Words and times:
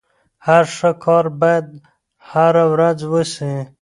هر 0.47 0.63
ښه 0.75 0.91
کار 1.03 1.25
بايد 1.41 1.65
هره 2.29 2.63
ورځ 2.73 2.99
وسي. 3.11 3.53